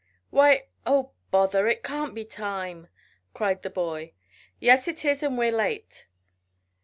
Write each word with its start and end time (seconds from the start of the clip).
"Why 0.31 0.65
oh 0.83 1.11
bother! 1.29 1.67
It 1.67 1.83
can't 1.83 2.15
be 2.15 2.25
time," 2.25 2.87
cried 3.35 3.61
the 3.61 3.69
boy. 3.69 4.13
"Yes, 4.59 4.87
it 4.87 5.05
is, 5.05 5.21
and 5.21 5.37
we're 5.37 5.51
late." 5.51 6.07